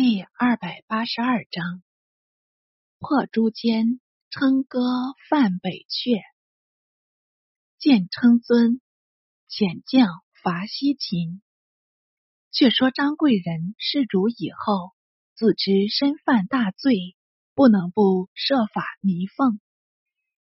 [0.00, 1.82] 第二百八十二章：
[3.00, 3.98] 破诸间，
[4.30, 4.78] 称歌
[5.28, 6.22] 犯北阙。
[7.80, 8.80] 见称尊，
[9.50, 11.42] 遣将伐西秦。
[12.52, 14.92] 却说张贵人弑主以后，
[15.34, 17.16] 自知身犯大罪，
[17.56, 19.58] 不能不设法弥奉，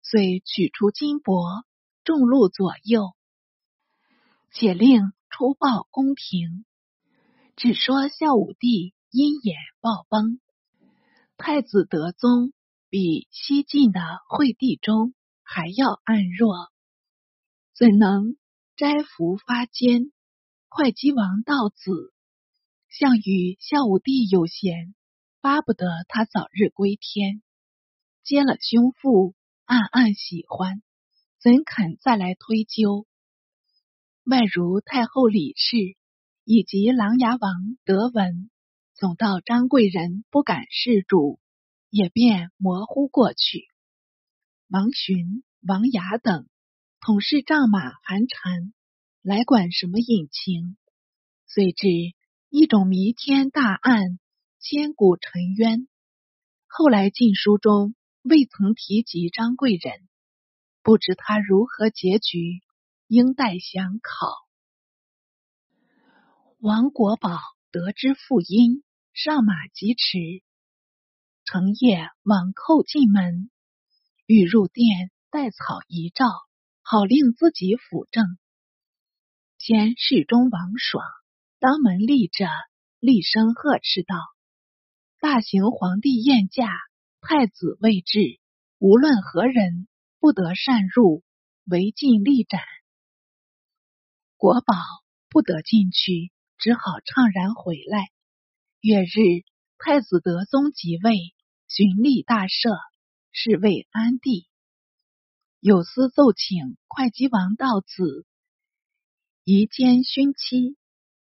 [0.01, 1.67] 遂取出金帛，
[2.05, 3.15] 众禄左右，
[4.51, 6.65] 且令出报宫廷，
[7.55, 8.95] 只说孝武帝。
[9.15, 10.41] 因眼暴崩，
[11.37, 12.55] 太子德宗
[12.89, 15.13] 比西晋的惠帝中
[15.43, 16.73] 还要暗弱，
[17.77, 18.39] 怎能
[18.75, 20.11] 摘服发奸？
[20.71, 22.15] 会稽王道子
[22.89, 24.95] 项羽孝武帝有贤，
[25.43, 27.43] 巴不得他早日归天，
[28.25, 29.35] 接了胸腹，
[29.67, 30.83] 暗暗喜欢，
[31.39, 33.07] 怎肯再来推究？
[34.25, 35.77] 外如太后李氏
[36.45, 38.49] 以及琅琊王德文。
[39.03, 41.41] 总到张贵人不敢示主，
[41.91, 43.67] 也便模糊过去。
[44.69, 46.47] 王寻、王雅等
[47.01, 48.73] 统是仗马寒蝉，
[49.21, 50.77] 来管什么隐情？
[51.49, 51.89] 遂至
[52.49, 54.21] 一种弥天大案，
[54.61, 55.89] 千古沉冤。
[56.69, 60.09] 后来禁书中未曾提及张贵人，
[60.81, 62.61] 不知他如何结局，
[63.09, 64.29] 应待详考。
[66.61, 67.31] 王国宝
[67.73, 68.85] 得知父音。
[69.15, 70.43] 上马疾驰，
[71.45, 73.51] 成夜往叩进门，
[74.25, 76.25] 欲入殿待草一诏，
[76.81, 78.25] 好令自己辅政。
[79.59, 81.05] 先侍中王爽
[81.59, 82.49] 当门立着，
[83.01, 84.17] 厉声呵斥道
[85.21, 86.73] ：“大行皇帝宴驾，
[87.21, 88.41] 太子未至，
[88.79, 89.89] 无论何人
[90.21, 91.23] 不得擅入，
[91.67, 92.63] 违禁立斩。”
[94.39, 94.75] 国宝
[95.29, 98.11] 不得进去，只好怅然回来。
[98.83, 99.45] 月日，
[99.79, 101.15] 太子德宗即位，
[101.69, 102.77] 循吏大赦，
[103.31, 104.49] 是为安帝。
[105.61, 108.27] 有司奏请会稽王道子
[109.45, 110.77] 移监勋妻，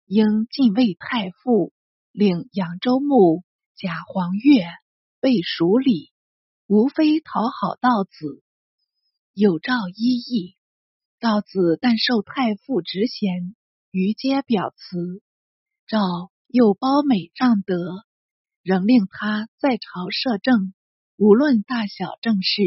[0.06, 1.74] 应晋位太傅，
[2.14, 3.44] 领扬州牧
[3.76, 4.64] 贾黄钺
[5.20, 6.14] 被蜀礼，
[6.66, 8.42] 无非讨好道子。
[9.34, 10.56] 有诏依议，
[11.20, 13.54] 道子但受太傅职衔，
[13.92, 15.22] 于皆表辞。
[15.88, 16.32] 诏。
[16.52, 17.78] 又褒美让德，
[18.64, 20.74] 仍令他在朝摄政，
[21.16, 22.64] 无论大小政事，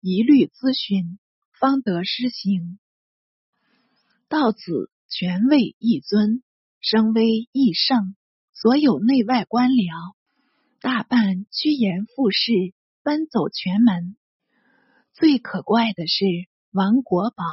[0.00, 1.18] 一律咨询，
[1.60, 2.78] 方得施行。
[4.30, 6.42] 道子权位一尊，
[6.80, 8.16] 声威一盛，
[8.54, 10.14] 所有内外官僚
[10.80, 12.72] 大半趋炎附势，
[13.02, 14.16] 奔走全门。
[15.12, 16.24] 最可怪的是
[16.72, 17.44] 王国宝，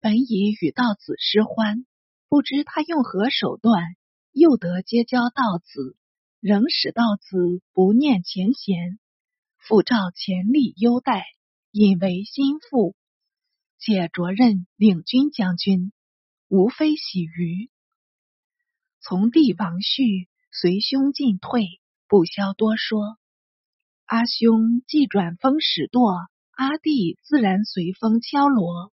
[0.00, 1.84] 本已与道子失欢，
[2.30, 3.94] 不知他用何手段。
[4.32, 5.96] 又得结交道子，
[6.40, 8.98] 仍使道子不念前嫌，
[9.58, 11.24] 复照前例优待，
[11.70, 12.96] 引为心腹，
[13.78, 15.92] 且着任领军将军，
[16.48, 17.70] 无非喜于
[19.00, 23.18] 从弟王旭随兄进退，不消多说。
[24.06, 26.10] 阿兄既转风使舵，
[26.52, 28.92] 阿弟自然随风敲锣。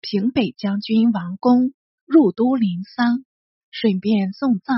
[0.00, 3.24] 平北将军王公入都临丧。
[3.70, 4.76] 顺便送葬，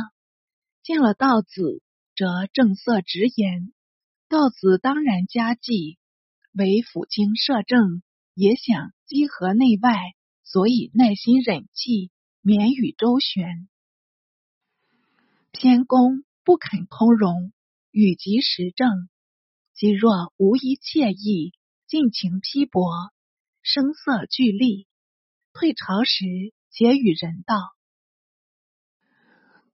[0.82, 1.82] 见了道子，
[2.16, 3.72] 则正色直言：
[4.28, 5.98] 道子当然家祭，
[6.52, 8.02] 为辅经摄政，
[8.34, 9.96] 也想积和内外，
[10.42, 12.10] 所以耐心忍气，
[12.42, 13.68] 免与周旋。
[15.52, 17.52] 偏公不肯通融，
[17.90, 19.08] 语及时政，
[19.74, 21.54] 即若无一惬意，
[21.86, 22.92] 尽情批驳，
[23.62, 24.86] 声色俱厉。
[25.52, 26.24] 退朝时，
[26.70, 27.56] 且与人道。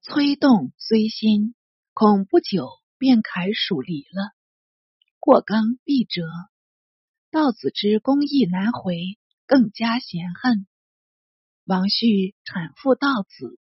[0.08, 1.56] 催动虽心，
[1.92, 4.36] 恐不久便楷属离了。
[5.18, 6.22] 过刚必折。
[7.32, 10.68] 道子之公义难回，更加嫌恨。
[11.64, 13.58] 王旭产妇道子，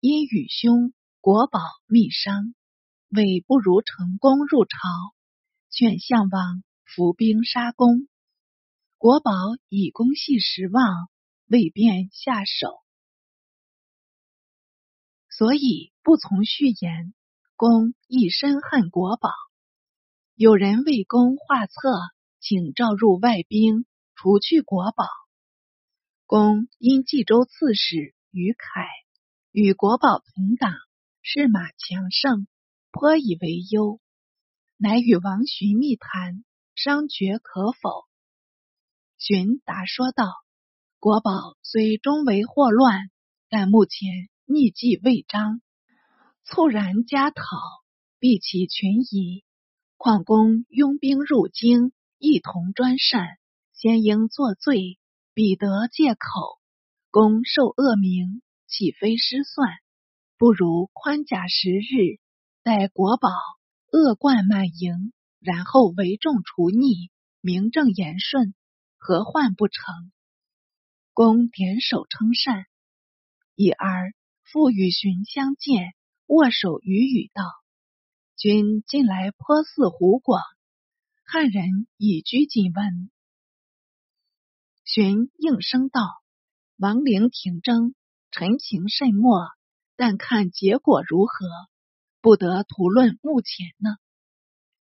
[0.00, 0.92] 因与兄
[1.22, 2.54] 国宝密商，
[3.08, 4.78] 为不如成功入朝，
[5.70, 8.06] 劝项王伏兵杀公。
[8.98, 9.32] 国宝
[9.70, 11.08] 以公系失望，
[11.46, 12.82] 未便下手。
[15.36, 17.12] 所以不从序言，
[17.56, 19.28] 公亦深恨国宝。
[20.34, 21.74] 有人为公画策，
[22.40, 23.84] 请召入外兵，
[24.14, 25.04] 除去国宝。
[26.24, 28.86] 公因冀州刺史于凯
[29.52, 30.72] 与国宝同党，
[31.20, 32.46] 是马强盛，
[32.90, 34.00] 颇以为忧，
[34.78, 38.06] 乃与王寻密谈，商决可否。
[39.18, 40.24] 寻答说道
[40.98, 43.10] ：“国宝虽终为祸乱，
[43.50, 45.60] 但目前。”逆计未彰，
[46.44, 47.42] 猝然加讨，
[48.20, 49.44] 毕其群疑。
[49.96, 53.26] 况公拥兵入京，一同专擅，
[53.72, 55.00] 先应作罪，
[55.34, 56.60] 彼得借口。
[57.10, 59.68] 公受恶名，岂非失算？
[60.38, 62.20] 不如宽甲十日，
[62.62, 63.28] 待国宝
[63.90, 67.10] 恶贯满盈，然后为众除逆，
[67.40, 68.54] 名正言顺，
[68.96, 70.12] 何患不成？
[71.12, 72.66] 公点首称善。
[73.56, 74.12] 已而
[74.56, 75.92] 复与荀相见，
[76.28, 77.42] 握手语语道
[78.38, 80.40] ：“君近来颇似湖广，
[81.26, 83.10] 汉人已居近闻。”
[84.82, 86.00] 荀应声道
[86.80, 87.94] ：“王陵停征，
[88.30, 89.46] 陈情甚末，
[89.94, 91.46] 但看结果如何，
[92.22, 93.90] 不得图论目前呢。”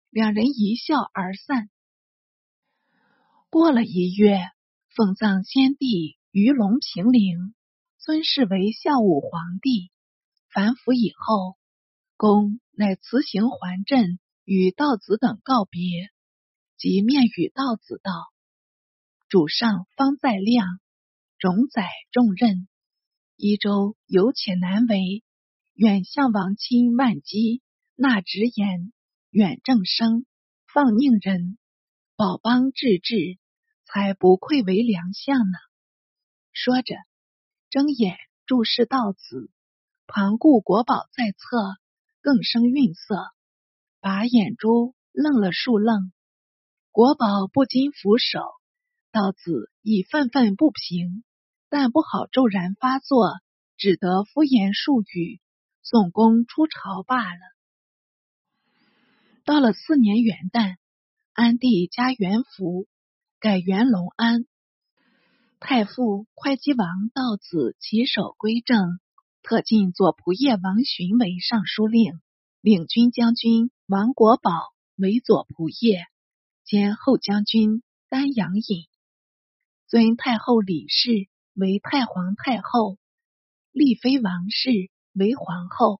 [0.10, 1.70] 两人一笑而散。
[3.50, 4.40] 过了一月，
[4.96, 7.54] 奉葬先帝于龙平陵。
[8.06, 9.90] 尊谥为孝武皇帝。
[10.54, 11.58] 反府以后，
[12.18, 16.12] 公乃辞行还镇，与道子等告别，
[16.78, 18.12] 即面与道子道
[19.28, 20.68] ：“主上方在亮，
[21.40, 22.68] 容载重任，
[23.38, 25.24] 一州有且难为。
[25.74, 27.64] 远相王亲万机，
[27.96, 28.94] 纳直言，
[29.32, 30.28] 远正生，
[30.72, 31.58] 放宁人，
[32.16, 33.40] 保邦治治，
[33.84, 35.58] 才不愧为良相呢。”
[36.54, 36.94] 说着。
[37.76, 39.52] 睁眼注视道子，
[40.08, 41.76] 旁顾国宝在侧，
[42.22, 43.18] 更生愠色，
[44.00, 46.14] 把眼珠愣了数愣。
[46.92, 48.40] 国宝不禁俯首，
[49.12, 51.26] 道子已愤愤不平，
[51.68, 53.34] 但不好骤然发作，
[53.76, 55.42] 只得敷衍数语，
[55.84, 57.42] 送公出朝罢了。
[59.44, 60.78] 到了四年元旦，
[61.34, 62.88] 安帝加元符，
[63.42, 64.46] 改元隆安。
[65.68, 69.00] 太傅、会稽王道子起手归正，
[69.42, 72.22] 特进左仆射王寻为尚书令，
[72.62, 74.52] 领军将军王国宝
[74.96, 76.06] 为左仆射，
[76.66, 78.86] 兼后将军丹阳尹，
[79.88, 83.00] 尊太后李氏为太皇太后，
[83.72, 84.70] 立妃王氏
[85.14, 86.00] 为皇后。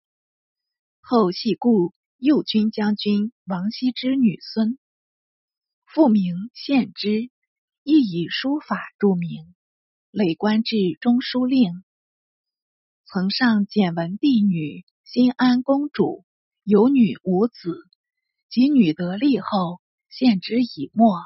[1.02, 4.78] 后系故右军将军王羲之女孙，
[5.88, 7.32] 复名献之。
[7.88, 9.54] 亦以书法著名，
[10.10, 11.84] 累官至中书令。
[13.06, 16.26] 曾上简文帝女新安公主，
[16.64, 17.78] 有女无子，
[18.50, 21.20] 及女得立后，献之以墨。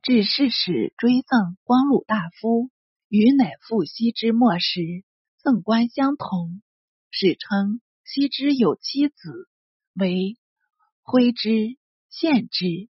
[0.00, 2.70] 至世史追赠光禄大夫，
[3.08, 5.02] 与乃父羲之末时，
[5.42, 6.62] 赠官相同，
[7.10, 9.48] 史称羲之有妻子，
[9.94, 10.38] 为
[11.02, 11.76] 徽之、
[12.10, 12.88] 献之。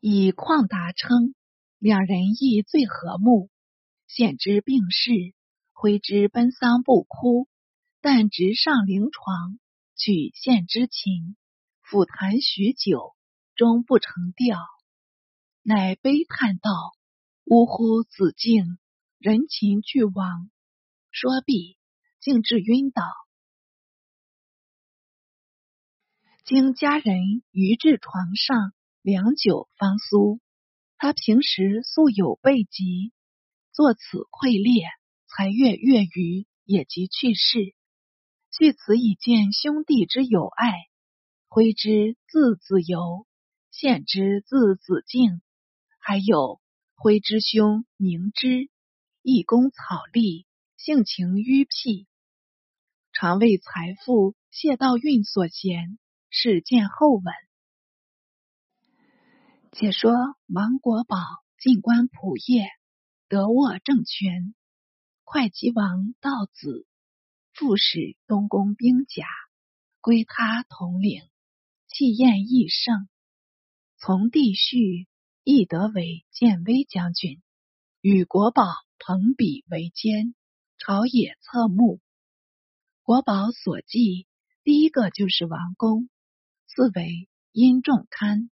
[0.00, 1.34] 以旷达称，
[1.78, 3.50] 两人亦最和睦。
[4.06, 5.34] 献之病逝，
[5.72, 7.48] 徽之奔丧不哭，
[8.00, 9.58] 但直上灵床，
[9.96, 11.36] 取献之情，
[11.84, 13.14] 抚谈许久，
[13.54, 14.58] 终不成调，
[15.62, 16.70] 乃悲叹道
[17.44, 18.78] ：“呜呼，子敬，
[19.18, 20.50] 人情俱亡。”
[21.12, 21.76] 说毕，
[22.20, 23.02] 竟至晕倒。
[26.46, 28.72] 经家人于至床上。
[29.02, 30.40] 良久方苏。
[30.98, 33.12] 他平时素有背疾，
[33.72, 34.00] 作此
[34.30, 34.84] 溃裂，
[35.26, 37.74] 才月月余也即去世。
[38.52, 40.72] 据此以见兄弟之友爱。
[41.48, 43.26] 徽之字子由，
[43.70, 45.40] 献之字子敬，
[45.98, 46.60] 还有
[46.94, 48.68] 徽之兄明之，
[49.22, 50.46] 义工草隶，
[50.76, 52.06] 性情迂僻，
[53.12, 55.98] 常为财富谢道韫所嫌，
[56.28, 57.24] 是见后文。
[59.72, 60.12] 且说
[60.48, 61.16] 王国宝
[61.58, 62.68] 进官仆射，
[63.28, 64.54] 得握政权。
[65.22, 66.88] 会稽王道子
[67.52, 69.24] 副使东宫兵甲，
[70.00, 71.22] 归他统领，
[71.86, 73.08] 气焰益盛。
[73.96, 75.06] 从弟婿
[75.44, 77.40] 亦得为建威将军，
[78.00, 78.64] 与国宝
[78.98, 80.34] 朋比为奸，
[80.78, 82.00] 朝野侧目。
[83.04, 84.26] 国宝所记
[84.64, 86.10] 第一个就是王公，
[86.66, 88.50] 字为殷仲堪。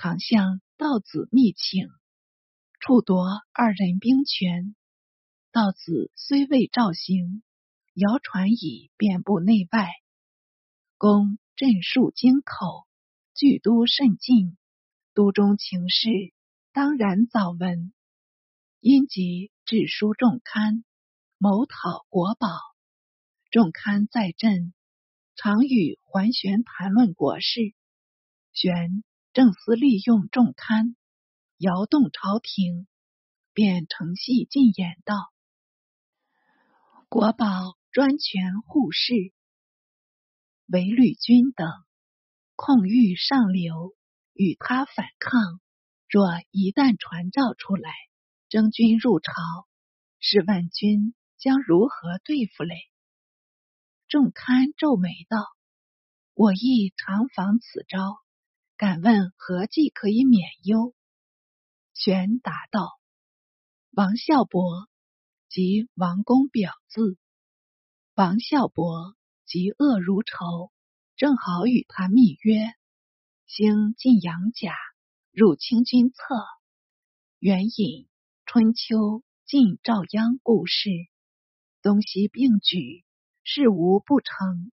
[0.00, 1.88] 常向道子密请，
[2.78, 4.76] 处夺二人兵权。
[5.50, 7.42] 道子虽未召行，
[7.94, 9.90] 谣传已遍布内外。
[10.98, 12.86] 公镇戍京口，
[13.34, 14.56] 据都甚近，
[15.14, 16.08] 都中情事
[16.72, 17.92] 当然早闻。
[18.78, 20.84] 因即致书仲堪，
[21.38, 22.46] 谋讨国宝。
[23.50, 24.72] 仲堪在镇，
[25.34, 27.74] 常与桓玄谈论国事。
[28.52, 29.02] 玄。
[29.38, 30.96] 正思利用众堪，
[31.58, 32.88] 摇动朝廷，
[33.52, 35.14] 便乘隙进言道
[37.08, 37.46] ：“国宝
[37.92, 39.14] 专权护世，
[40.66, 41.68] 为律军等，
[42.56, 43.94] 控欲上流，
[44.32, 45.60] 与他反抗。
[46.08, 47.92] 若一旦传召出来，
[48.48, 49.32] 征军入朝，
[50.18, 52.74] 试问君将如何对付嘞？
[54.08, 55.46] 仲堪皱眉道
[56.34, 58.18] ：“我亦常防此招，
[58.78, 60.94] 敢问何计可以免忧？”
[61.94, 63.00] 玄答道
[63.90, 64.88] ：“王孝伯
[65.48, 67.18] 即王公表字，
[68.14, 69.16] 王孝伯
[69.48, 70.70] 嫉恶如仇，
[71.16, 72.72] 正好与他密约，
[73.46, 74.76] 兴晋阳甲，
[75.32, 76.16] 入清君侧。
[77.40, 78.08] 援引
[78.46, 80.88] 春秋晋赵鞅故事，
[81.82, 83.04] 东西并举，
[83.42, 84.70] 事无不成。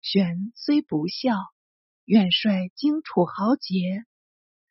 [0.00, 1.36] 玄虽不孝，
[2.04, 4.04] 愿率荆楚豪杰，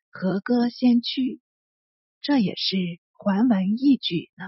[0.09, 1.41] 和歌先驱。”
[2.21, 2.77] 这也是
[3.11, 4.45] 还文一举呢。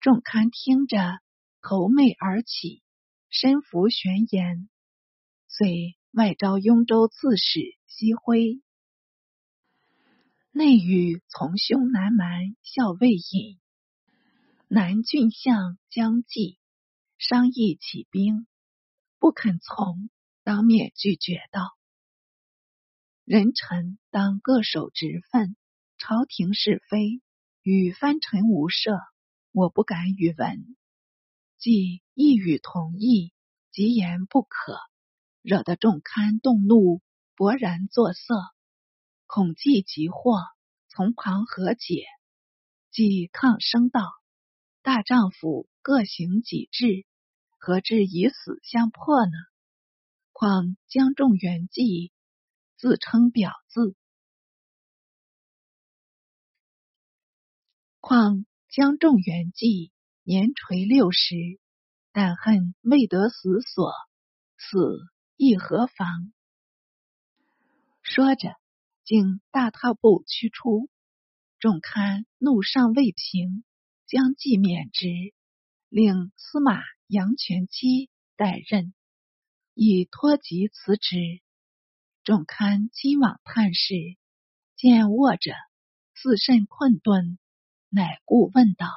[0.00, 1.18] 仲堪听着，
[1.60, 2.82] 头媚而起，
[3.28, 4.68] 身服玄言，
[5.48, 8.62] 遂外召雍州刺史西辉，
[10.52, 13.58] 内与从兄南蛮校尉尹、
[14.68, 16.60] 南郡相姜济
[17.16, 18.46] 商议起兵，
[19.18, 20.08] 不肯从，
[20.48, 21.76] 当面拒绝道
[23.26, 25.54] ：“人臣当各守职分。”
[26.00, 27.20] 朝廷是非
[27.60, 28.98] 与藩臣无涉，
[29.52, 30.74] 我不敢与闻。
[31.58, 33.34] 既一语同意，
[33.72, 34.78] 即言不可，
[35.42, 37.02] 惹得众堪动怒，
[37.36, 38.34] 勃然作色，
[39.26, 40.40] 恐忌急祸，
[40.88, 42.06] 从旁和解。
[42.90, 44.00] 即抗声道
[44.80, 47.04] ：“大丈夫各行己志，
[47.58, 49.32] 何至以死相迫呢？
[50.40, 52.12] 况江仲元济
[52.76, 53.96] 自称表字。”
[57.98, 59.90] 况江仲元济
[60.22, 61.34] 年垂六十，
[62.12, 63.92] 但恨未得死所，
[64.56, 65.00] 死
[65.36, 66.32] 亦何妨？
[68.02, 68.54] 说着，
[69.02, 70.88] 竟大踏步驱出。
[71.58, 73.64] 仲堪怒上未平，
[74.06, 75.08] 将计免职，
[75.88, 78.94] 令司马杨全期代任，
[79.80, 81.16] 以托疾辞职。
[82.24, 83.94] 仲堪亲往探视，
[84.74, 85.52] 见卧着，
[86.16, 87.38] 自甚困顿。
[87.88, 88.88] 乃故问道：“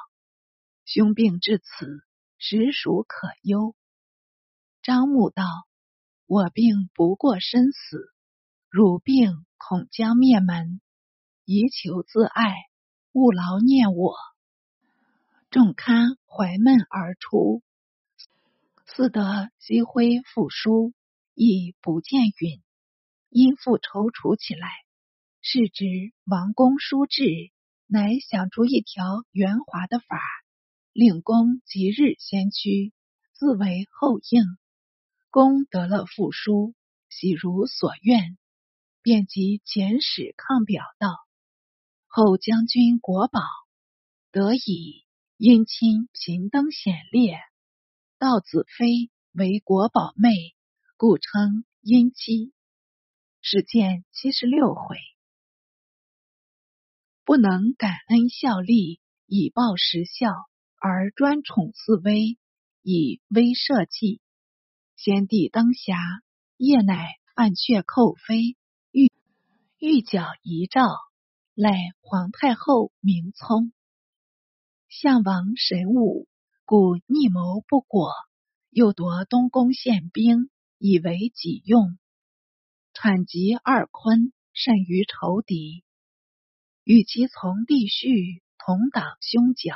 [0.84, 2.04] 兄病至此，
[2.36, 3.76] 实属可忧。”
[4.82, 5.44] 张牧道
[6.26, 8.12] ：“我病不过身死，
[8.68, 10.80] 汝病恐将灭门，
[11.44, 12.56] 宜求自爱，
[13.12, 14.16] 勿劳念我。”
[15.48, 17.62] 仲堪怀闷而出，
[18.94, 20.92] 似得西辉复书，
[21.34, 22.62] 亦不见允，
[23.30, 24.68] 因复踌躇起来。
[25.40, 25.84] 是知
[26.24, 27.24] 王公叔至。
[27.86, 30.18] 乃想出一条圆滑的法，
[30.92, 32.92] 令公即日先驱，
[33.34, 34.44] 自为后应。
[35.30, 36.74] 公得了复书，
[37.10, 38.38] 喜如所愿，
[39.02, 41.08] 便即遣使抗表道
[42.08, 43.40] ：“后将军国宝
[44.30, 45.04] 得以
[45.36, 47.38] 姻亲平登显烈，
[48.22, 50.54] 道子妃为国宝妹，
[50.96, 52.52] 故称姻妻。”
[53.42, 54.96] 始见七十六回。
[57.24, 60.30] 不能感恩效力以报时效，
[60.78, 62.38] 而专宠四威
[62.82, 64.20] 以威慑计。
[64.94, 65.98] 先帝登霞，
[66.56, 68.56] 夜乃犯阙寇妃，
[68.92, 69.10] 欲
[69.80, 70.96] 欲矫遗诏，
[71.56, 73.72] 赖皇太后明聪。
[74.88, 76.28] 项王神武，
[76.64, 78.12] 故逆谋不果，
[78.70, 81.98] 又夺东宫献兵，以为己用。
[82.94, 85.84] 产疾二坤，甚于仇敌。
[86.84, 89.74] 与其从弟婿同党兄角，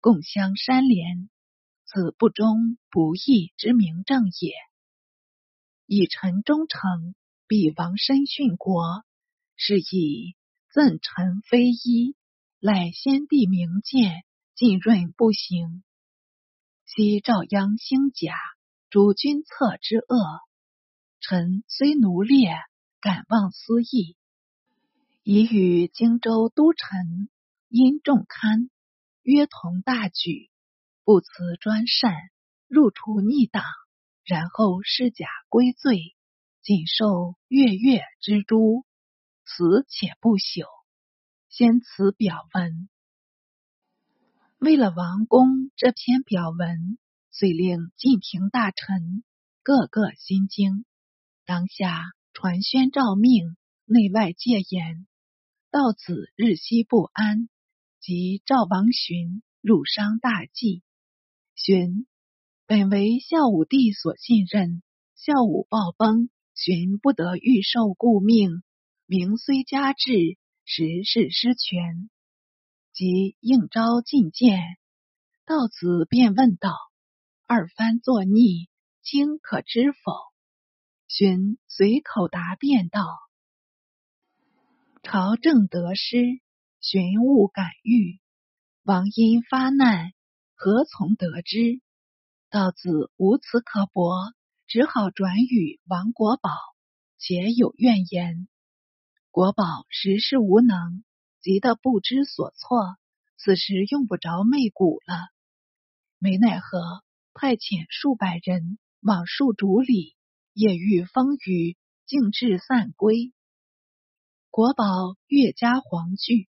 [0.00, 1.28] 共相山连，
[1.84, 4.52] 此不忠不义之名正也。
[5.86, 7.14] 以臣忠诚，
[7.46, 9.04] 比王身殉国，
[9.54, 10.34] 是以
[10.72, 12.16] 赠臣非一，
[12.58, 15.84] 赖先帝明鉴，浸润不行。
[16.88, 18.32] 昔赵鞅兴甲，
[18.90, 20.40] 主君策之恶，
[21.20, 22.54] 臣虽奴劣，
[23.00, 24.16] 敢忘私义。
[25.24, 27.28] 已与荆州都臣
[27.68, 28.70] 殷仲堪
[29.22, 30.48] 约同大举，
[31.02, 32.14] 不辞专擅，
[32.68, 33.64] 入除逆党，
[34.24, 36.14] 然后施甲归罪，
[36.62, 38.84] 仅受月月之诛，
[39.44, 40.64] 死且不朽。
[41.48, 42.88] 先此表文，
[44.58, 46.96] 为了王公这篇表文，
[47.30, 49.22] 遂令晋廷大臣
[49.62, 50.86] 个个心惊。
[51.44, 55.06] 当下传宣诏命，内外戒严。
[55.70, 57.50] 到此日夕不安，
[58.00, 60.82] 即赵王寻入商大计。
[61.54, 62.06] 寻
[62.66, 64.82] 本为孝武帝所信任，
[65.16, 68.62] 孝武暴崩，寻不得预受故命，
[69.04, 72.08] 名虽加至，实是失权。
[72.96, 74.58] 即应召进谏，
[75.44, 76.70] 道子便问道
[77.46, 78.70] ：“二番作逆，
[79.02, 80.12] 卿可知否？”
[81.06, 83.02] 荀随口答辩道
[85.04, 86.40] ：“朝政得失，
[86.80, 88.18] 寻勿敢预。
[88.82, 90.14] 王因发难，
[90.54, 91.82] 何从得知？”
[92.48, 94.32] 道子无此可驳，
[94.66, 96.48] 只好转与王国宝，
[97.18, 98.48] 且有怨言。
[99.30, 101.04] 国宝实是无能，
[101.46, 102.96] 急得不知所措，
[103.36, 105.14] 此时用不着媚骨了。
[106.18, 110.16] 没奈何，派遣数百人往树竹里。
[110.54, 113.32] 夜遇风雨，径至散归。
[114.50, 114.84] 国宝
[115.28, 116.48] 越加惶惧。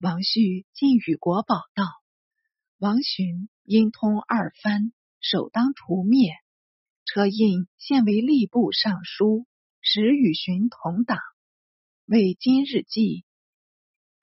[0.00, 1.86] 王旭进与国宝道
[2.76, 6.34] ：“王寻因通二藩，首当除灭。
[7.06, 9.46] 车胤现为吏部尚书，
[9.80, 11.16] 时与寻同党。
[12.04, 13.24] 为今日计，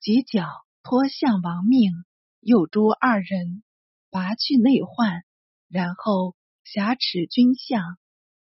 [0.03, 0.45] 即剿
[0.83, 1.93] 托相王命，
[2.41, 3.63] 诱诛二人，
[4.09, 5.23] 拔去内患，
[5.69, 7.97] 然后挟持军相。”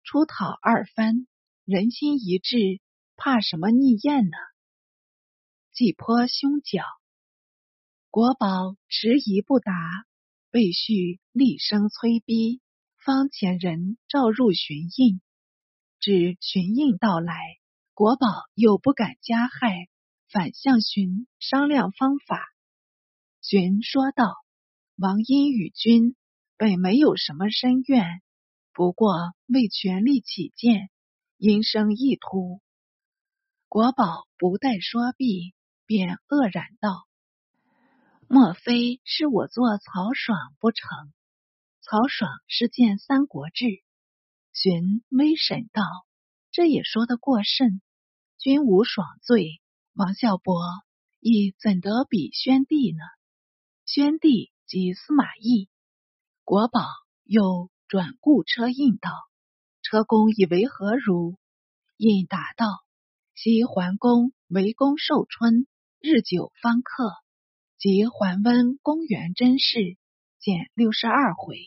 [0.03, 1.27] 出讨二番，
[1.67, 2.81] 人心一致，
[3.17, 4.37] 怕什么逆燕呢？
[5.75, 6.85] 既颇凶狡，
[8.09, 9.75] 国宝迟疑不答，
[10.53, 12.63] 魏续厉声催逼，
[12.97, 15.21] 方遣人召入寻印。
[16.01, 17.35] 至寻印到来，
[17.93, 19.91] 国宝又不敢加害，
[20.33, 22.41] 反向寻商量方法。
[23.43, 24.33] 寻说道
[24.97, 26.17] ：“王因与君
[26.57, 28.23] 本没有什么深怨。”
[28.73, 29.13] 不过
[29.47, 30.89] 为权力起见，
[31.37, 32.63] 因生意图。
[33.69, 37.07] 国宝不待说毕，便愕然道
[38.27, 40.89] ：“莫非是我做曹爽不成？”
[41.85, 43.65] 曹爽是见《三国志》，
[44.55, 45.83] 荀微审道
[46.51, 47.83] ：“这也说得过甚。
[48.39, 49.61] 君无爽罪，
[49.95, 50.63] 王孝伯
[51.21, 53.01] 亦怎得比宣帝呢？
[53.87, 55.69] 宣帝即司马懿。”
[56.45, 56.81] 国宝
[57.25, 57.71] 又。
[57.89, 59.11] 转故车印道
[59.85, 61.37] ：“车公以为何如？”
[61.99, 62.67] 印答道
[63.37, 65.67] ：“昔桓公为公受春，
[66.01, 67.13] 日久方克。
[67.77, 69.99] 即桓温公元真事，
[70.39, 71.59] 减六十二回。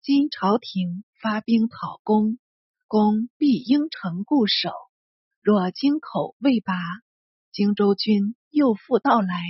[0.00, 2.38] 今朝廷发兵讨公，
[2.86, 4.70] 公必应城固守。
[5.42, 6.72] 若京口未拔，
[7.58, 9.42] 荆州军又复到来，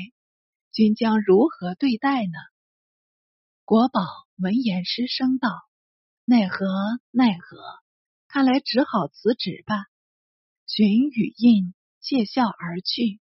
[0.72, 2.32] 君将如何对待呢？”
[3.66, 4.00] 国宝
[4.38, 5.50] 闻言失声道。
[6.24, 6.66] 奈何
[7.10, 7.58] 奈何！
[8.26, 9.74] 看来只好辞职吧。
[10.64, 13.20] 荀与印窃笑而去。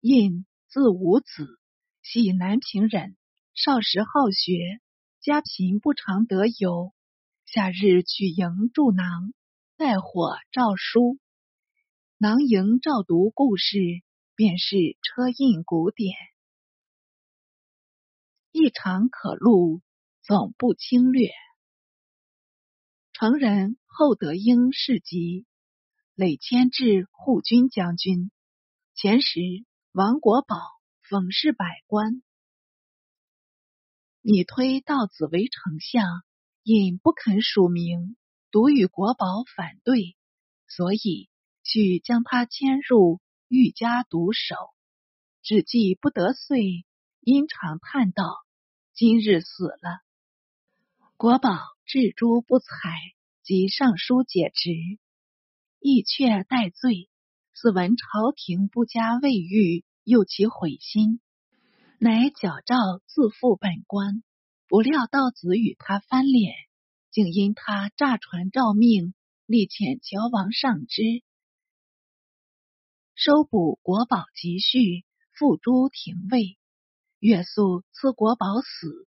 [0.00, 1.58] 印字无子，
[2.02, 3.16] 系南平人，
[3.54, 4.82] 少时好学，
[5.22, 6.92] 家贫不常得游。
[7.46, 9.32] 夏日取营助囊，
[9.78, 11.18] 带火照书。
[12.18, 13.78] 囊营照读故事，
[14.40, 16.16] 便是车印古典。
[18.52, 19.82] 一场可录，
[20.22, 21.28] 总不轻略。
[23.12, 25.44] 成人后德英世籍，
[26.14, 28.30] 累迁至护军将军。
[28.94, 29.40] 前时
[29.92, 30.56] 王国宝
[31.06, 32.22] 讽是百官，
[34.22, 36.22] 拟推道子为丞相，
[36.62, 38.16] 因不肯署名，
[38.50, 40.16] 独与国宝反对，
[40.66, 41.28] 所以
[41.62, 44.54] 去将他迁入御家独守。
[45.42, 46.86] 只计不得遂，
[47.20, 48.38] 因常叹道
[48.94, 50.00] ：“今日死了。”
[51.18, 51.50] 国宝。
[51.92, 52.68] 置诸不采，
[53.42, 54.70] 即上书解职，
[55.80, 57.10] 亦却待罪。
[57.52, 61.20] 自闻朝廷不加慰谕，又其悔心，
[61.98, 62.76] 乃矫诏
[63.08, 64.22] 自负本官。
[64.68, 66.54] 不料道子与他翻脸，
[67.10, 69.12] 竟因他诈传诏命，
[69.46, 71.02] 力遣乔王上之，
[73.22, 75.04] 收捕国宝积蓄，
[75.36, 76.56] 付诸廷尉。
[77.18, 79.06] 岳素赐国宝死，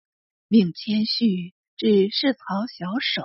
[0.48, 1.54] 命谦续。
[1.78, 3.22] 至是曹小手，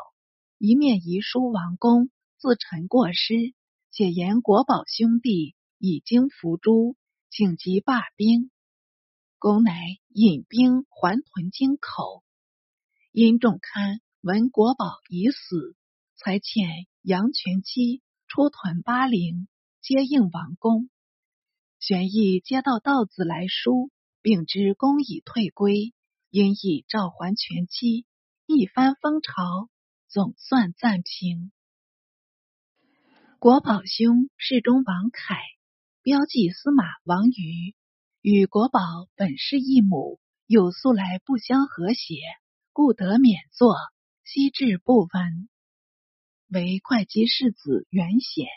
[0.58, 3.54] 一面遗书王公，自陈过失，
[3.92, 6.96] 且言国宝兄弟已经伏诛，
[7.30, 8.50] 请即罢兵。
[9.40, 12.24] 公乃引兵还屯京口。
[13.12, 15.76] 因仲堪闻国宝已死，
[16.16, 19.50] 才遣杨全期出屯巴陵，
[19.88, 20.90] 接应王公。
[21.80, 23.90] 玄义接到道子来书，
[24.22, 25.94] 并知公已退归，
[26.30, 28.06] 因以召还全妻。
[28.46, 29.70] 一番风潮
[30.10, 31.54] 总算暂平。
[33.40, 35.38] 国宝兄世中王凯，
[36.02, 37.74] 标记司马王瑜，
[38.20, 38.82] 与国宝
[39.16, 42.18] 本是一母，又素来不相和谐，
[42.74, 43.78] 故得免作，
[44.26, 45.48] 悉至不闻。
[46.50, 48.48] 为会稽世子袁显，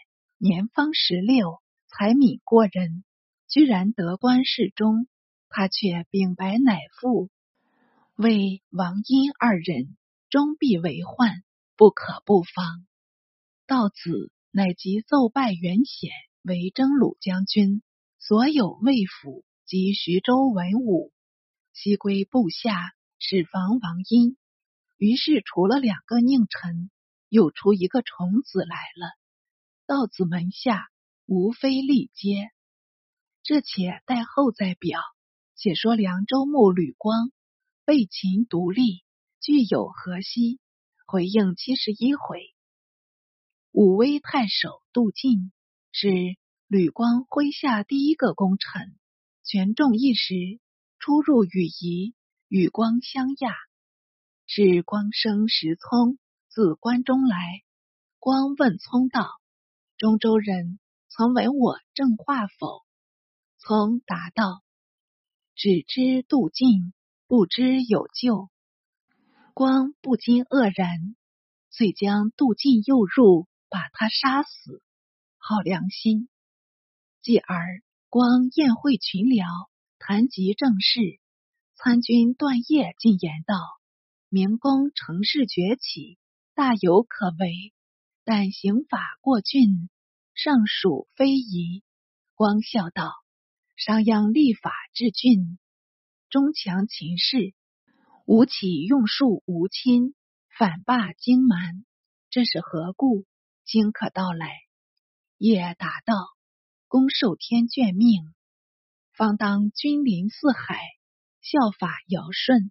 [0.42, 3.04] 年方十六，才敏过人，
[3.46, 5.06] 居然得官侍中。
[5.50, 7.28] 他却禀白乃父，
[8.14, 9.98] 为王殷二人
[10.30, 11.42] 终必为患，
[11.76, 12.86] 不可不防。
[13.66, 17.82] 道子乃即奏拜袁显为征虏将军，
[18.18, 21.12] 所有魏府及徐州文武
[21.74, 24.38] 悉归部下，使防王殷。
[24.96, 26.90] 于是除了两个佞臣，
[27.28, 29.19] 又出一个虫子来了。
[29.90, 30.88] 道子门下
[31.26, 32.52] 无非力皆，
[33.42, 35.00] 这且待后再表。
[35.56, 37.32] 且说凉州牧吕光
[37.84, 39.02] 被秦独立，
[39.40, 40.60] 具有河西，
[41.08, 42.54] 回应七十一回。
[43.72, 45.50] 武威太守杜进
[45.90, 46.08] 是
[46.68, 48.96] 吕光麾下第一个功臣，
[49.42, 50.60] 权重一时，
[51.00, 52.14] 出入羽夷，
[52.46, 53.56] 与光相亚。
[54.46, 56.16] 是光生石聪，
[56.48, 57.64] 自关中来。
[58.20, 59.28] 光问聪道
[60.00, 60.78] ：“中州人
[61.10, 62.80] 曾闻我正话否？”
[63.60, 64.62] 聪答道。
[65.54, 66.94] 只知渡尽，
[67.26, 68.48] 不知有救。
[69.52, 71.16] 光不禁愕然，
[71.68, 74.82] 遂将渡尽诱入，把他杀死。
[75.36, 76.30] 好良心！
[77.20, 81.20] 继而光宴会群僚，谈及政事。
[81.74, 83.54] 参军段业进言道
[84.30, 86.16] ：“明公成事崛起，
[86.54, 87.74] 大有可为，
[88.24, 89.88] 但刑法过峻，
[90.34, 91.82] 尚属非宜。”
[92.34, 93.12] 光笑道。
[93.76, 95.58] 商鞅立法治郡，
[96.28, 97.54] 中强秦氏；
[98.26, 100.14] 吴起用术无亲，
[100.58, 101.86] 反霸荆蛮。
[102.28, 103.24] 这是何故？
[103.64, 104.54] 今可道来。
[105.38, 106.14] 也答道：
[106.88, 108.34] 公受天眷命，
[109.14, 110.78] 方当君临四海，
[111.40, 112.70] 效法尧舜。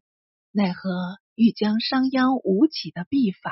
[0.52, 3.52] 奈何欲将商鞅、吴起的弊法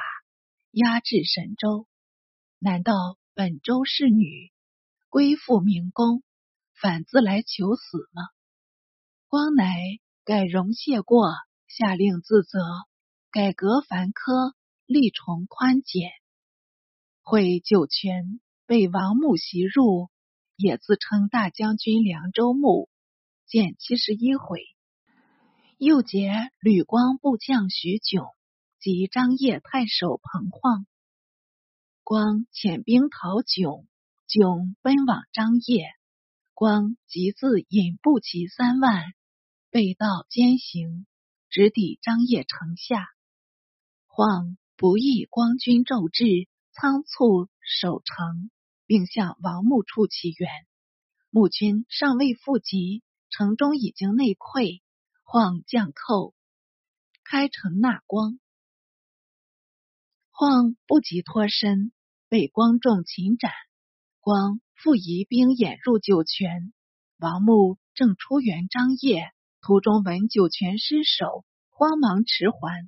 [0.78, 1.88] 压制神州？
[2.60, 2.94] 难道
[3.34, 4.52] 本州是女，
[5.10, 6.22] 归附明公？
[6.80, 8.22] 反自来求死吗？
[9.28, 9.76] 光乃
[10.24, 11.32] 改容谢过，
[11.68, 12.60] 下令自责，
[13.32, 14.54] 改革凡科，
[14.86, 16.12] 力崇宽简。
[17.24, 20.12] 会酒泉被王穆袭入，
[20.56, 22.88] 也自称大将军凉州牧，
[23.48, 24.62] 见七十一回。
[25.80, 28.28] 又结吕光部将徐炯
[28.80, 30.86] 及张掖太守彭晃，
[32.04, 33.88] 光遣兵讨炯，
[34.28, 35.86] 炯奔往张掖。
[36.54, 39.14] 光即自引步骑三万，
[39.70, 41.06] 被道兼行，
[41.50, 43.08] 直抵张掖城下。
[44.06, 46.26] 晃不意光军骤至，
[46.72, 48.50] 仓促守城，
[48.86, 50.50] 并向王穆处起援。
[51.30, 54.82] 穆军尚未复集，城中已经内溃。
[55.24, 56.34] 晃将寇，
[57.24, 58.40] 开城纳光。
[60.38, 61.92] 况不及脱身，
[62.30, 63.52] 被光众擒斩。
[64.22, 64.62] 光。
[64.76, 66.72] 复移兵掩入酒泉，
[67.18, 72.88] 王穆正出援张掖，途中闻酒泉失守，慌忙迟还。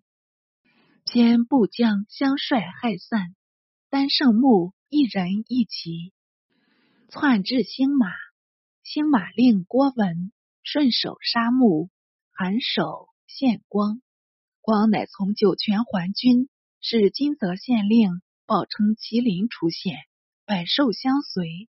[1.03, 3.35] 偏部将相率害散，
[3.89, 6.13] 单胜穆一人一骑，
[7.09, 8.11] 窜至兴马。
[8.83, 10.31] 兴马令郭文
[10.61, 11.89] 顺手杀穆，
[12.31, 13.99] 韩守献光。
[14.61, 16.49] 光乃从酒泉还军，
[16.81, 19.97] 是金泽县令报称麒麟出现，
[20.45, 21.67] 百兽相随。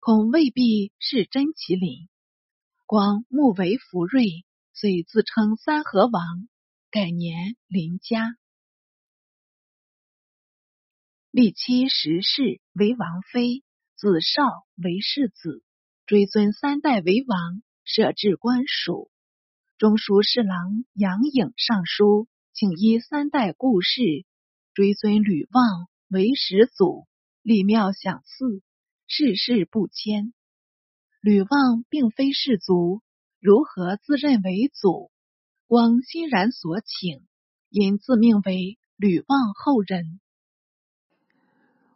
[0.00, 2.08] 恐未必是真麒麟。
[2.84, 6.48] 光目为福瑞，遂自称三河王，
[6.90, 8.36] 改年林家。
[11.30, 13.62] 立妻十世为王妃，
[13.96, 15.62] 子少为世子，
[16.06, 19.10] 追尊三代为王，设置官署。
[19.78, 24.24] 中书侍郎杨颖上书，请依三代故事，
[24.74, 27.08] 追尊吕望为始祖，
[27.42, 28.62] 立庙享祀。
[29.08, 30.32] 世事不迁，
[31.20, 33.02] 吕望并非世族，
[33.40, 35.10] 如何自认为祖？
[35.66, 37.26] 光欣然所请，
[37.70, 40.20] 因自命为吕望后人。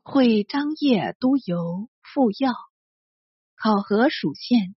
[0.02, 2.52] 会张掖都邮复要，
[3.54, 4.74] 考核属县，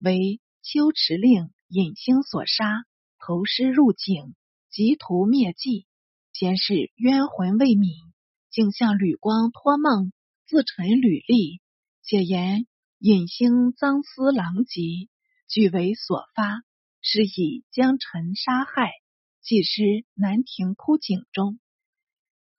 [0.00, 2.84] 为秋池令尹兴所杀，
[3.20, 4.34] 投师入井，
[4.72, 5.86] 急图灭迹。
[6.32, 8.10] 先是冤魂未泯，
[8.50, 10.12] 竟向吕光托梦，
[10.46, 11.60] 自陈履历。
[12.02, 12.66] 且言
[12.98, 14.80] 隐兴赃私狼藉，
[15.46, 16.62] 俱为所发，
[17.02, 18.90] 是以将臣杀害，
[19.42, 21.60] 弃尸南亭枯井中。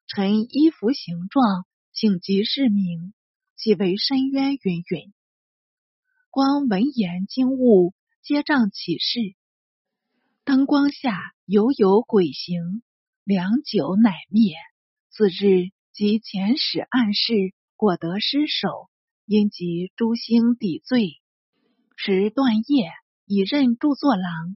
[0.06, 3.16] 臣衣服形状，请及示明，
[3.56, 4.54] 即为深渊。
[4.62, 5.14] 云云。
[6.30, 9.36] 光闻言惊悟，接杖起事。
[10.44, 12.82] 灯光下犹有鬼形，
[13.24, 14.56] 良久乃灭。
[15.12, 18.90] 次日及遣使暗示，果得失守，
[19.28, 21.22] 因及诸星抵罪。
[21.96, 22.90] 时段业
[23.28, 24.58] 已任著作郎，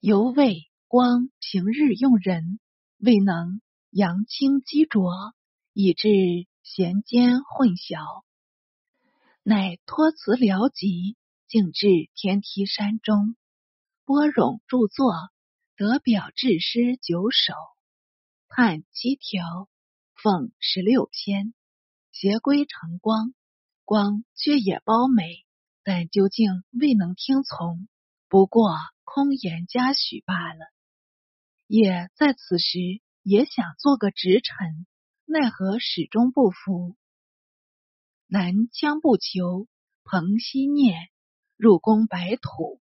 [0.00, 2.58] 犹未光平日用人，
[2.98, 3.60] 未能
[3.92, 5.12] 扬清积浊，
[5.74, 6.08] 以致
[6.64, 8.24] 贤奸混淆，
[9.44, 11.86] 乃托辞辽籍，径至
[12.16, 13.36] 天梯山中，
[14.04, 15.14] 播冗著作，
[15.76, 17.52] 得表制诗九首，
[18.48, 19.68] 判七条。
[20.14, 21.52] 奉十六篇，
[22.10, 23.34] 携归成光，
[23.84, 25.44] 光却也褒美，
[25.84, 27.86] 但究竟未能听从，
[28.26, 28.70] 不过
[29.04, 30.72] 空言嘉许罢了。
[31.66, 32.78] 也在此时
[33.22, 34.86] 也想做个直臣，
[35.26, 36.96] 奈何始终不服。
[38.26, 39.68] 南羌不求，
[40.02, 41.10] 彭熙念
[41.56, 42.80] 入宫白土，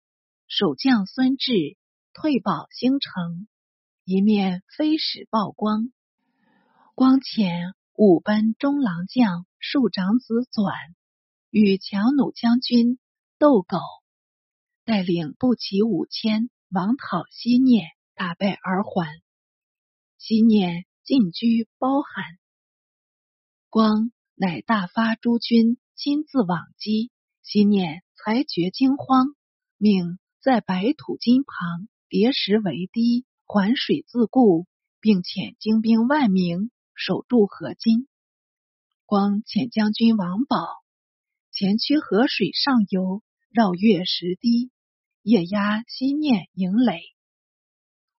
[0.46, 1.76] 守将孙志
[2.20, 3.46] 退保兴城，
[4.02, 5.92] 一面飞使曝光。
[6.96, 10.72] 光遣五班中郎将庶长子纂
[11.48, 12.98] 与强弩将军
[13.38, 13.78] 窦狗
[14.84, 17.84] 带领步骑五千王讨西聂，
[18.16, 19.22] 大败而还。
[20.18, 22.24] 西聂进居包罕，
[23.70, 27.12] 光乃大发诸军，亲自往击。
[27.42, 29.36] 西聂才觉惊慌，
[29.76, 34.66] 命在白土金旁叠石为堤，环水自固，
[35.00, 36.70] 并遣精兵万名。
[37.00, 38.08] 守住河津，
[39.06, 40.66] 光遣将军王宝
[41.52, 44.72] 前驱河水上游，绕越石堤，
[45.22, 47.02] 夜压西念营垒。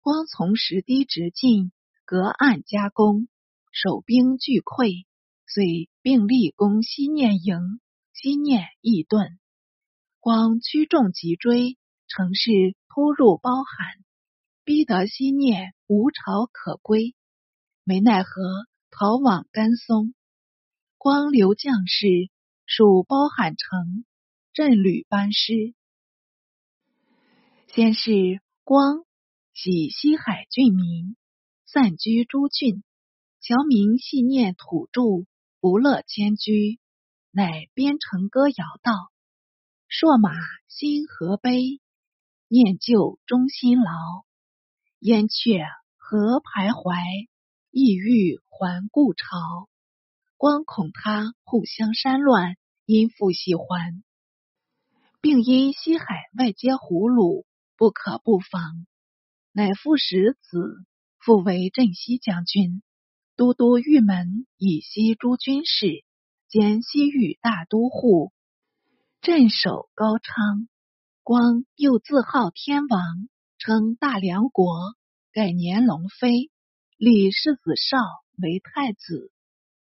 [0.00, 1.72] 光从石堤直进，
[2.04, 3.26] 隔岸加攻，
[3.72, 5.06] 守兵俱溃，
[5.44, 7.80] 遂并立攻西念营。
[8.12, 9.38] 西念亦遁。
[10.20, 13.86] 光驱众急追，乘势突入包含，
[14.64, 17.14] 逼得西念无巢可归。
[17.84, 18.30] 没奈何，
[18.90, 20.14] 逃往甘松。
[20.96, 22.06] 光留将士
[22.66, 24.04] 属包罕城
[24.52, 25.74] 镇旅班师。
[27.68, 28.10] 先是
[28.64, 29.04] 光
[29.54, 31.16] 喜西海郡民，
[31.66, 32.82] 散居诸郡。
[33.40, 35.02] 侨民系念土著，
[35.60, 36.80] 不乐迁居，
[37.30, 38.92] 乃编成歌谣道
[39.88, 40.30] ：“朔马
[40.66, 41.80] 心何悲，
[42.48, 43.92] 念旧忠心劳。
[44.98, 45.64] 燕雀
[45.96, 47.28] 何徘徊。”
[47.70, 49.68] 意欲还故巢，
[50.38, 52.56] 光恐他互相山乱，
[52.86, 54.02] 因复喜还，
[55.20, 57.44] 并因西海外接胡虏，
[57.76, 58.86] 不可不防，
[59.52, 60.82] 乃复使子
[61.18, 62.82] 复为镇西将军，
[63.36, 66.04] 都督玉门以西诸军事，
[66.48, 68.32] 兼西域大都护，
[69.20, 70.68] 镇守高昌。
[71.28, 74.94] 光又自号天王，称大梁国，
[75.30, 76.50] 改年龙飞。
[76.96, 77.98] 立世子少
[78.38, 79.30] 为太子，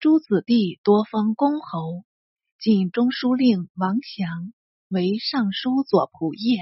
[0.00, 2.04] 诸子弟多封公侯。
[2.58, 4.52] 晋中书令王祥
[4.88, 6.60] 为尚书左仆射，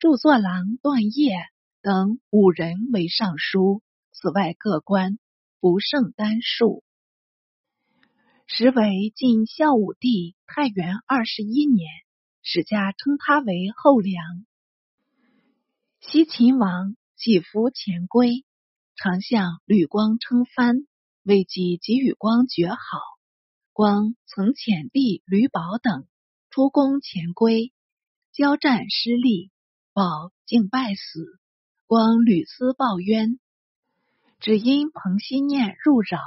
[0.00, 1.36] 著作郎段业
[1.80, 3.80] 等五人为尚书。
[4.10, 5.20] 此外各官
[5.60, 6.82] 不胜单数。
[8.48, 11.88] 时为晋孝武帝太元二十一年，
[12.50, 14.46] 史家称他为后梁。
[16.00, 18.46] 西秦王喜服前归。
[18.96, 20.86] 常向吕光称藩，
[21.24, 22.78] 为己给予光爵好。
[23.74, 26.06] 光曾遣弟吕宝等
[26.48, 27.74] 出宫前归，
[28.32, 29.50] 交战失利，
[29.92, 31.38] 宝竟败死。
[31.86, 33.38] 光屡思报冤，
[34.40, 36.18] 只因彭熙念入扰，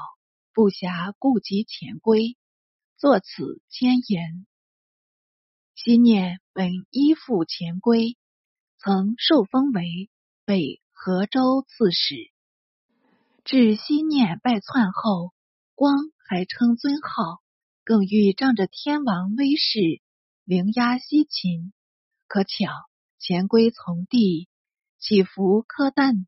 [0.53, 2.37] 不暇顾及前归，
[2.95, 4.45] 作此千言。
[5.73, 8.17] 熙念本依附前归，
[8.77, 10.09] 曾受封为
[10.45, 12.31] 北河州刺史。
[13.43, 15.33] 至西念败窜后，
[15.73, 15.95] 光
[16.27, 17.41] 还称尊号，
[17.83, 19.79] 更欲仗着天王威势
[20.43, 21.73] 凌压西秦。
[22.27, 22.69] 可巧
[23.17, 24.47] 前归从弟
[24.99, 26.25] 起伏柯旦，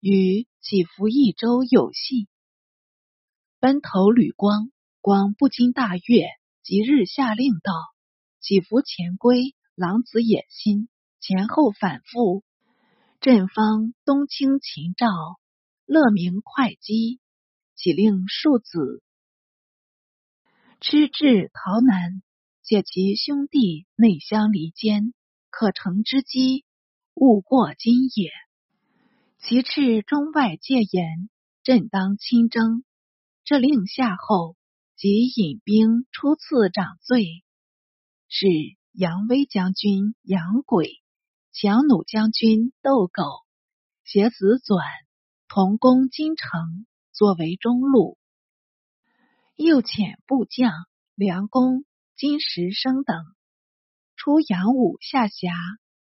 [0.00, 2.28] 与起伏益州有隙，
[3.58, 4.70] 奔投吕光。
[5.02, 6.26] 光不禁大悦，
[6.62, 7.72] 即日下令道
[8.40, 10.88] ：“起伏前归，狼子野心，
[11.20, 12.42] 前后反复，
[13.20, 15.06] 朕方东倾秦赵。”
[15.92, 17.18] 乐明会稽，
[17.74, 19.02] 岂令庶子
[20.80, 22.22] 痴至逃难？
[22.62, 25.12] 且其兄弟内相离间，
[25.50, 26.64] 可乘之机，
[27.14, 28.30] 勿过今也。
[29.38, 31.28] 其斥中外戒严，
[31.64, 32.84] 朕当亲征。
[33.42, 34.54] 这令下后，
[34.94, 37.42] 即引兵出次掌罪，
[38.30, 38.46] 是
[38.92, 41.02] 杨威将军杨轨、
[41.52, 43.22] 强弩将军窦狗、
[44.04, 44.80] 携子纂。
[45.52, 48.18] 同攻京城，作为中路。
[49.56, 50.70] 又遣部将
[51.16, 53.24] 梁公、金石生等
[54.14, 55.50] 出阳武下辖，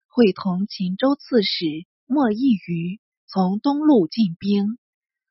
[0.08, 4.80] 会同秦州刺史莫义瑜从东路进兵，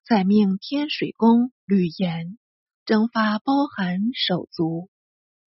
[0.07, 2.39] 再命天水公吕岩
[2.85, 4.89] 征发包含手足，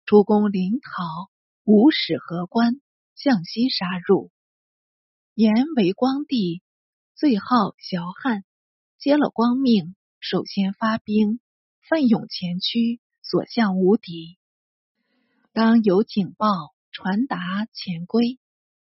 [0.07, 1.29] 出攻临洮，
[1.65, 2.79] 无使河关，
[3.15, 4.31] 向西杀入。
[5.33, 6.61] 言为光帝，
[7.15, 8.45] 最好崤汉，
[8.99, 11.39] 接了光命，首先发兵，
[11.81, 14.37] 奋勇前驱，所向无敌。
[15.53, 16.47] 当有警报
[16.91, 18.37] 传达前归，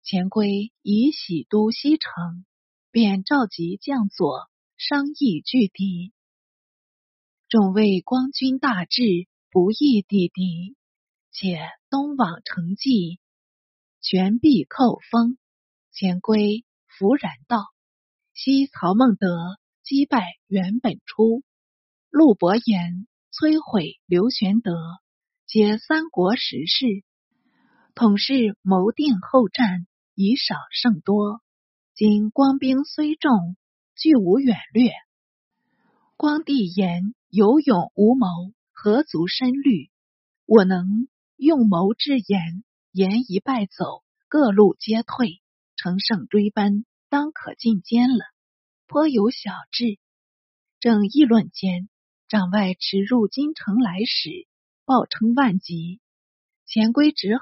[0.02, 2.46] 前归已喜都西城，
[2.90, 6.14] 便召集将佐商议拒敌。
[7.50, 9.04] 众谓光军大志，
[9.50, 10.78] 不易抵敌，
[11.32, 13.20] 且东往成济，
[14.02, 15.38] 全必扣封。
[15.92, 17.66] 前归弗然道
[18.36, 21.44] ：“西曹孟德击败袁本初，
[22.10, 24.74] 陆伯言摧毁刘玄德，
[25.48, 26.86] 皆三国时事。
[27.96, 31.42] 统是谋定后战，以少胜多。
[31.94, 33.56] 今光兵虽众，
[33.96, 34.92] 俱无远略。
[36.18, 38.28] 光帝言有勇无谋，
[38.72, 39.90] 何足深虑？
[40.46, 41.08] 我能
[41.44, 45.42] 用谋制言，言一败走，各路皆退。”
[45.76, 48.24] 乘胜追奔，当可进监了。
[48.86, 49.98] 颇有小志。
[50.80, 51.90] 正议论间，
[52.28, 54.48] 帐外驰入京城来使，
[54.86, 56.00] 报称万吉。
[56.68, 57.42] 钱归只好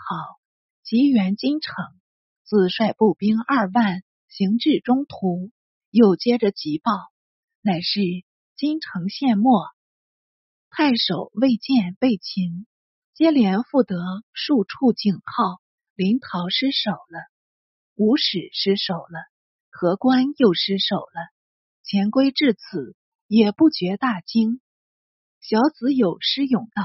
[0.82, 1.76] 急援京城，
[2.46, 5.52] 自率步兵二万行至中途，
[5.90, 6.94] 又接着急报，
[7.62, 8.00] 乃是
[8.56, 9.52] 京城陷没，
[10.70, 12.66] 太守魏建被擒，
[13.20, 13.98] 接连复得
[14.32, 15.60] 数处警号，
[15.94, 17.20] 临洮失守了。
[17.96, 19.20] 吴使失守了，
[19.70, 21.28] 何官又失守了。
[21.84, 22.96] 钱归至此
[23.28, 24.62] 也不觉大惊。
[25.42, 26.82] 小子有诗咏道：“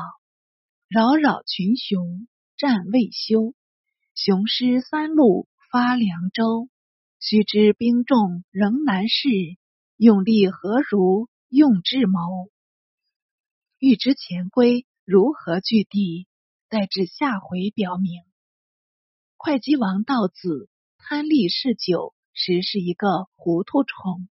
[0.91, 3.55] 扰扰群雄战未休，
[4.17, 6.69] 雄师三路发凉州。
[7.21, 9.29] 须知兵众仍难事，
[9.97, 12.19] 用力何如用智谋？”
[13.79, 16.29] 欲知钱归如何据地，
[16.71, 18.23] 待至下回表明。
[19.37, 20.71] 会稽王道子。
[20.97, 24.27] 贪利嗜酒，实是一个糊涂虫。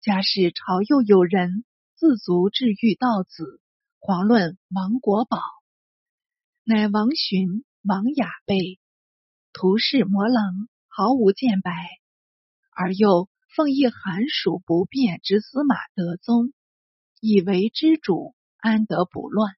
[0.00, 3.60] 假使朝右有人自足治愈道子，
[4.00, 5.36] 遑论王国宝。
[6.64, 8.80] 乃王寻、王雅辈，
[9.52, 11.70] 图士摩棱，毫无见白，
[12.70, 16.54] 而又奉一寒暑不变之司马德宗，
[17.20, 19.54] 以为之主，安得不乱？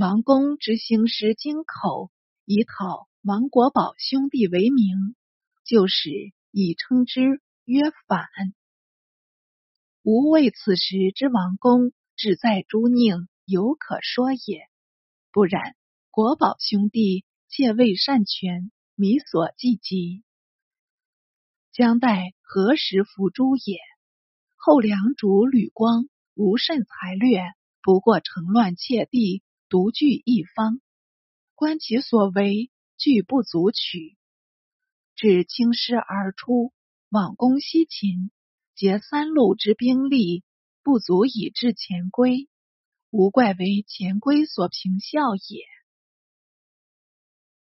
[0.00, 2.12] 王公之兴师京口，
[2.44, 5.16] 以讨王国宝兄弟为名。
[5.64, 6.08] 就是
[6.52, 8.28] 以称之曰反。
[10.04, 14.68] 吾为此时之王公只在朱宁，犹可说也；
[15.32, 15.74] 不然，
[16.12, 20.22] 国宝兄弟切未善权，迷所忌疾，
[21.72, 23.80] 将待何时伏诛也？
[24.54, 27.42] 后梁主吕光无甚才略，
[27.82, 30.80] 不过乘乱窃地，独据一方，
[31.54, 34.16] 观其所为，具不足取。
[35.14, 36.72] 至青师而出，
[37.10, 38.30] 往攻西秦，
[38.74, 40.42] 结三路之兵力，
[40.82, 42.48] 不足以至前归，
[43.10, 45.66] 无怪为前归所平效也。